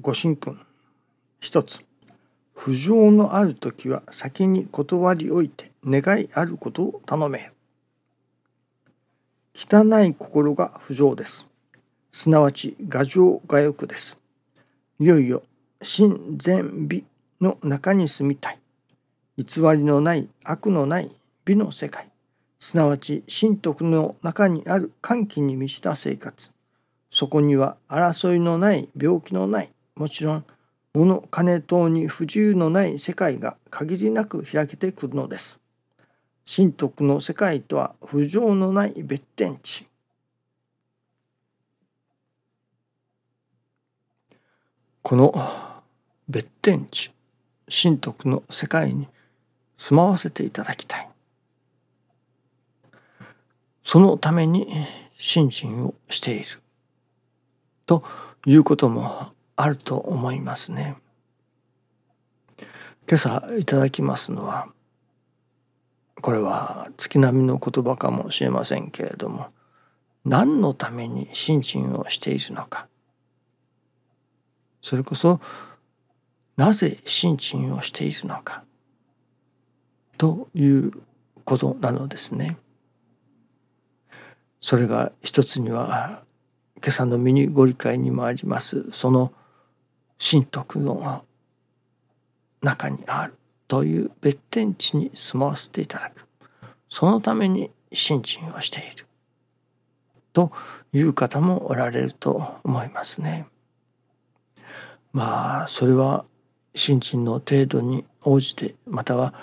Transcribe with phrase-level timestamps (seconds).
[0.00, 0.58] ご神君
[1.38, 1.80] 一つ。
[2.54, 7.50] 不条のある時は先に断りおいて願いあることを頼め。
[9.54, 11.46] 汚い心が不条です。
[12.10, 14.18] すなわち牙城が欲です。
[14.98, 15.42] いよいよ
[15.82, 17.04] 真善美
[17.42, 18.58] の中に住みたい。
[19.36, 21.10] 偽りのない悪のない
[21.44, 22.08] 美の世界。
[22.58, 26.50] すなわち神徳の中にある歓喜に満ちた生活。
[27.10, 29.70] そこには争いのない病気のない
[30.02, 30.44] もちろん
[30.94, 35.60] 物金等に不自由のない世界が限りなく開けてくるのです。
[36.44, 39.86] 神徳の世界とは不条のない別天地。
[45.02, 45.32] この
[46.28, 47.12] 別天地
[47.70, 49.06] 神徳の世界に
[49.76, 51.08] 住まわせていただきたい。
[53.84, 54.66] そのために
[55.16, 56.46] 信心をしている
[57.86, 58.02] と
[58.46, 60.96] いうこともあると思いますね。
[63.08, 64.66] 今朝いただきますのは
[66.20, 69.50] これは月並みの言葉かもしれませんけれども
[70.24, 72.88] 何のために信心をしているのか
[74.80, 75.40] それこそ
[76.56, 78.64] なぜ信心をしているのか
[80.18, 80.92] という
[81.44, 82.56] ことなのですね。
[84.60, 86.24] それが一つには
[86.78, 89.32] 今朝の身にご理解にもありますその
[90.24, 91.24] 神徳の
[92.62, 93.34] 中にある
[93.66, 96.26] という別天地に住まわせていただく
[96.88, 99.06] そのために信心をしている
[100.32, 100.52] と
[100.92, 103.46] いう方もおられると思いますね。
[105.12, 106.24] まあそれは
[106.74, 109.34] 信心の程度に応じてまたは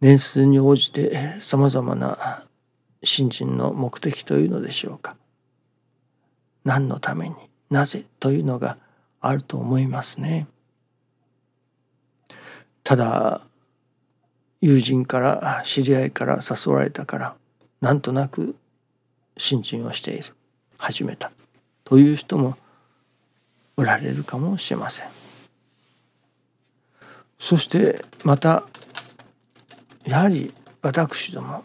[0.00, 2.44] 年数に応じてさまざまな
[3.02, 5.16] 信心の目的というのでしょうか。
[6.64, 7.34] 何のために
[7.70, 8.76] なぜというのが
[9.20, 10.46] あると思いますね。
[12.82, 13.40] ただ
[14.60, 17.36] 友人から知り合いから誘われたから
[17.80, 18.56] なんとなく
[19.36, 20.34] 信心をしている
[20.78, 21.30] 始めた
[21.84, 22.56] という人も
[23.76, 25.08] おられるかもしれません。
[27.38, 28.64] そしてまた
[30.04, 30.52] やはり
[30.82, 31.64] 私ども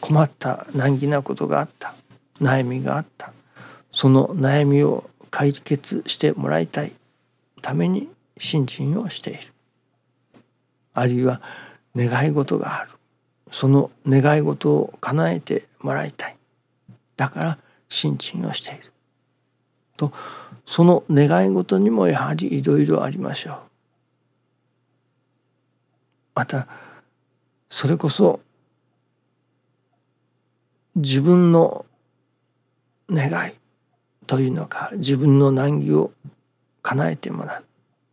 [0.00, 1.94] 困った難儀なことがあった
[2.40, 3.32] 悩みがあった
[3.90, 6.94] その悩みを解決してもらいたい
[7.60, 8.08] ために
[8.38, 9.40] 信心をしている。
[10.94, 11.42] あるいは
[11.94, 12.92] 願い事がある。
[13.50, 16.36] その願い事を叶えてもらいたい。
[17.18, 17.58] だから
[17.90, 18.90] 信心をしている。
[19.98, 20.10] と
[20.64, 23.56] その願い事にもやはりいろいろありましょう。
[26.34, 26.66] また
[27.68, 28.40] それこそ
[30.94, 31.84] 自分の
[33.10, 33.52] 願い
[34.26, 36.12] というのか自分の難儀を
[36.82, 37.64] 叶えてもらう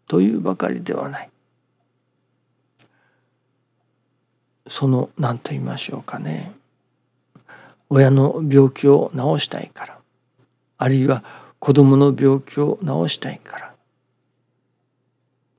[0.07, 1.29] というばかりではない。
[4.67, 6.53] その何と言いましょうかね。
[7.95, 9.97] 親の病気を治したいから
[10.79, 11.23] あるいは
[11.59, 13.73] 子供の病気を治したいから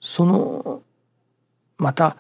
[0.01, 0.83] その
[1.79, 2.17] また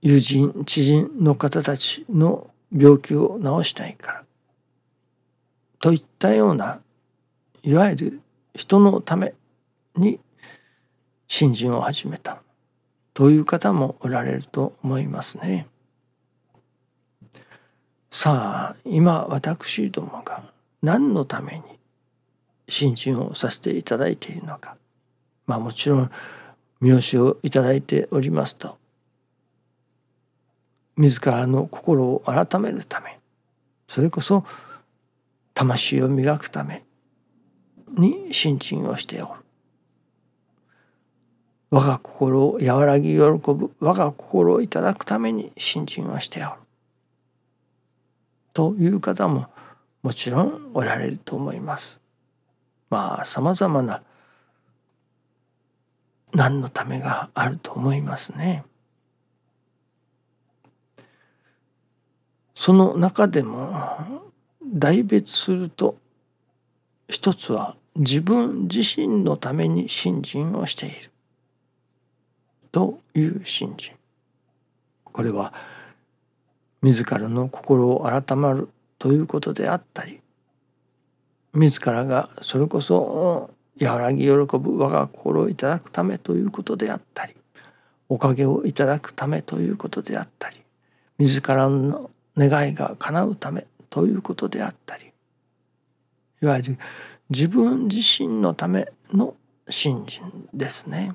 [0.00, 4.24] 友人知人の方たちの病気を治したいから
[5.82, 6.80] といったような
[7.64, 8.20] いわゆる
[8.54, 9.34] 人のため
[9.96, 10.20] に
[11.26, 12.40] 信心を始めた
[13.12, 15.66] という方もおられると思いますね。
[18.12, 20.44] さあ今私どもが
[20.82, 21.62] 何のために
[22.68, 24.76] 信心をさせていただいているのか。
[25.46, 26.10] まあもちろん
[26.80, 28.78] 見教をいただいておりますと。
[30.96, 33.18] 自らの心を改めるため。
[33.88, 34.44] それこそ
[35.54, 36.84] 魂を磨くため
[37.88, 39.42] に信心をしておる
[41.70, 46.52] 我が心を和らぎ喜ぶ我が心をいただくために信心をしておる
[48.52, 49.46] という方も
[50.02, 52.00] もちろんおられると思います。
[52.90, 54.02] まあさまざまな
[56.34, 58.64] 何のためがあると思いますね。
[62.54, 63.72] その中でも
[64.72, 65.96] 代別すると
[67.08, 71.10] 一つは自分自身のために信心をしている。
[72.72, 73.94] という信心。
[75.04, 75.52] これは
[76.80, 80.20] 自らの心を改まるということであったり
[81.52, 87.34] 自らがそれこそ和らぎ喜ぶ我が心をいただくためということであったり
[88.08, 90.58] おかげをいただくためということであったり
[91.18, 95.12] 自らの願いが叶うためということであったり
[96.40, 96.78] いわゆる
[97.28, 99.36] 自分自身のための
[99.68, 101.14] 信心ですね。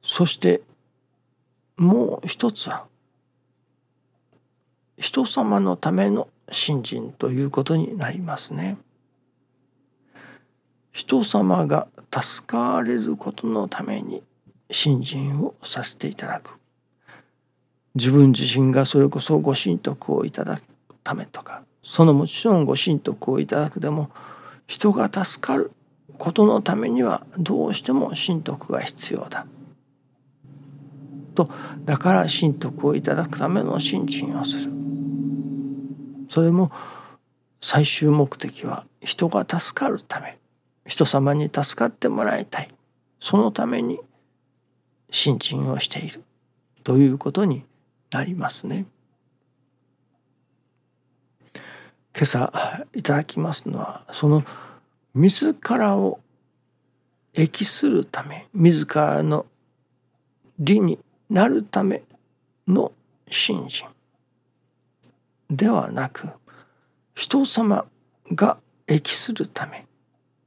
[0.00, 0.62] そして
[1.76, 2.86] もう一つは
[4.96, 8.78] 人様のための信心ということになりますね。
[10.92, 14.22] 人様が助かれることのために
[14.70, 16.57] 信心をさせていただく
[17.98, 20.62] 自分自身がそれこそご神徳をいただく
[21.02, 24.10] ためとかそのもちろんご神徳をいただくでも
[24.68, 25.72] 人が助かる
[26.16, 29.46] ことのためにはどうしても神徳が必要だ。
[31.34, 31.50] と
[31.84, 34.72] だから神徳をいただくための信心をする。
[36.28, 36.70] それも
[37.60, 40.38] 最終目的は人が助かるため
[40.86, 42.70] 人様に助かってもらいたい
[43.18, 43.98] そのために
[45.10, 46.22] 信心をしている
[46.84, 47.64] ということに
[48.10, 48.86] なりますね。
[52.18, 54.42] 今朝いただきますのはその
[55.14, 56.20] 自らを
[57.32, 59.46] 益するため自らの
[60.58, 60.98] 利に
[61.30, 62.02] なるため
[62.66, 62.90] の
[63.30, 63.86] 信心
[65.48, 66.28] ではなく
[67.14, 67.86] 人様
[68.32, 68.58] が
[68.88, 69.86] 益するため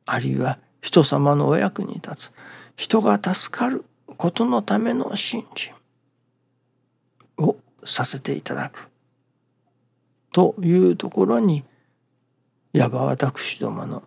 [0.05, 2.33] あるいは人様のお役に立つ
[2.75, 3.85] 人が助かる
[4.17, 5.73] ことのための信心
[7.83, 8.89] させていただく。
[10.31, 11.63] というところに
[12.73, 14.03] いわば私どもの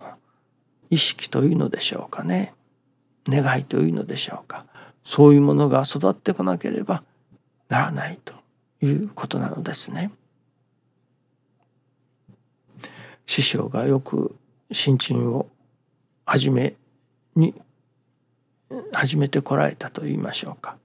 [0.90, 2.54] 意識というのでしょうかね。
[3.26, 4.66] 願いというのでしょうか。
[5.02, 7.02] そういうものが育ってこなければ
[7.68, 8.34] ならないと
[8.80, 10.12] いうことなのですね。
[13.26, 14.36] 師匠がよく
[14.72, 15.48] 新陳を
[16.26, 16.74] 始め
[17.36, 17.54] に
[18.92, 20.76] 始めてこられたと言いましょうか。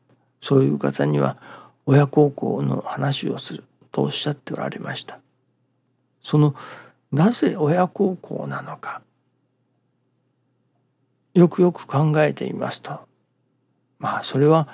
[0.41, 1.38] そういう方には
[1.91, 5.18] 親孝行の話をするとおっしゃっておられました。
[6.21, 6.53] その
[7.12, 9.01] なぜ親孝行なのか
[11.33, 13.00] よくよく考えていますと
[13.97, 14.68] まあそれは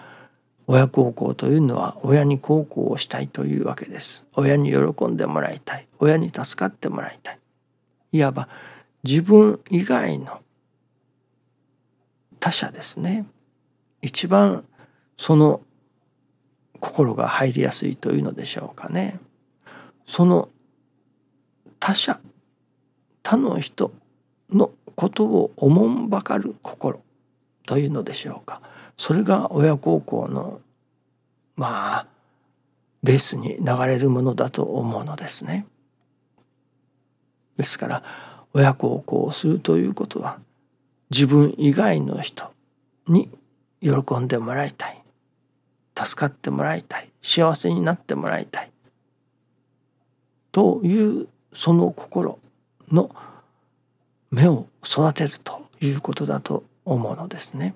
[0.68, 4.28] 親孝行というのは親に孝行をしたいというわけです。
[4.36, 5.88] 親に喜んでもらいたい。
[6.00, 7.40] 親に助かってもらいたい。
[8.12, 8.50] いわば
[9.06, 10.42] 自分以外の
[12.42, 13.26] 他者ですね。
[14.02, 14.66] 一番
[15.18, 15.62] その
[16.80, 19.20] 心が入りやすいというのでしょうかね。
[20.06, 20.50] その
[21.80, 22.20] 他者
[23.24, 23.92] 他の人
[24.52, 27.02] のことをおもんばかる心
[27.66, 28.62] というのでしょうか。
[28.98, 30.62] それが親孝行の
[31.56, 32.08] まあ
[33.04, 35.68] ベースに流れるものだと思うのですね。
[37.58, 38.04] ですから
[38.54, 40.40] 親孝行をするということは
[41.10, 42.52] 自分以外の人
[43.08, 43.30] に
[43.82, 45.05] 喜んでもらいたい。
[45.98, 48.72] 助かってもらいたい幸せになってもらいたい
[50.52, 52.40] というその心
[52.92, 53.10] の
[54.32, 57.76] 芽を育てるということだと思うのですね。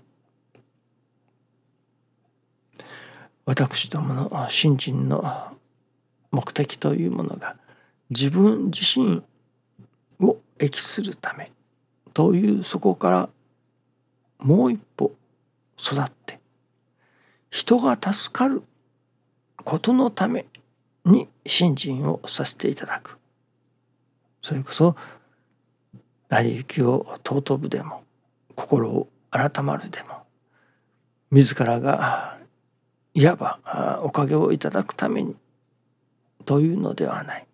[3.46, 5.24] 私どもの信心の
[6.32, 7.56] 目的というものが
[8.12, 9.24] 自分自身
[10.20, 11.52] を益するため
[12.14, 13.30] というそこから
[14.40, 15.14] もう一歩
[15.80, 16.39] 育って
[17.50, 18.64] 人が助かる
[19.64, 20.46] ことのため
[21.06, 23.18] に信心をさせていただく。
[24.42, 24.96] それこそ
[26.30, 28.04] 成り行きを尊ぶでも
[28.56, 30.24] 心を改まるでも
[31.32, 32.38] 自らが
[33.14, 35.36] いわばおかげをいただくために
[36.46, 37.46] というのではない。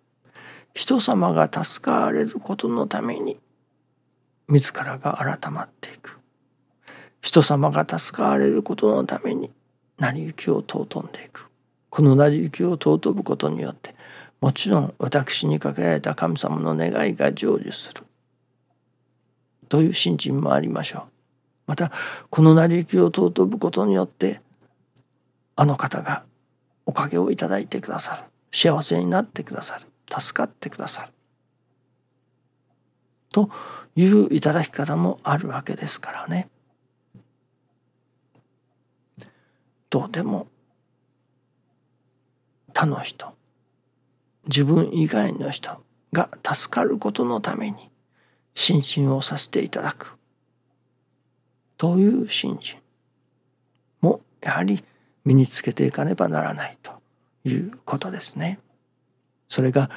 [0.74, 3.38] 人様が助かれることのために
[4.50, 6.20] 自らが改まっていく。
[7.22, 9.52] 人様が助かれることのために
[10.00, 11.50] 成り行きを尊んでいく。
[11.90, 13.96] この成り行きを尊ぶことによって
[14.42, 18.04] もちろん私にかけられた神様の願いが成就する。
[19.70, 21.04] という信心もありましょう。
[21.68, 21.92] また
[22.30, 24.42] この成り行きを尊ぶことによって
[25.56, 26.26] あの方が
[26.86, 28.24] おかげをいただいてくださる。
[28.52, 29.86] 幸せになってくださる。
[30.20, 31.12] 助かってくださる。
[33.32, 33.50] と
[33.96, 36.50] いういただき方もあるわけですからね。
[39.96, 40.48] どうでも
[42.74, 43.34] 他の人
[44.46, 47.90] 自分以外の人が助かることのために
[48.54, 50.18] 信心をさせていただく
[51.78, 52.78] という信心
[54.02, 54.84] もやはり
[55.24, 56.92] 身につけていかねばならないと
[57.46, 58.60] いうことですね。
[59.48, 59.90] それが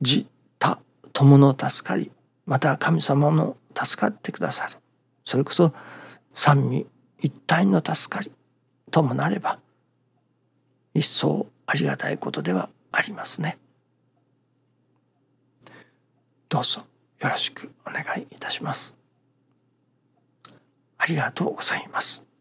[0.00, 0.26] 自
[0.60, 0.80] 他
[1.12, 2.12] 友の助かり
[2.46, 4.76] また神様の助かってくださる
[5.24, 5.74] それこそ
[6.32, 6.86] 三位
[7.18, 8.30] 一体の助かり
[8.92, 9.58] ともなれば
[10.94, 13.58] 一層ありがたいことではありますね。
[16.48, 16.82] どうぞ
[17.20, 18.98] よろしくお願いいたします。
[20.98, 22.31] ありがとうございます。